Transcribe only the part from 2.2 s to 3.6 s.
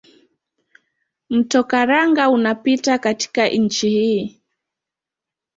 unapita katika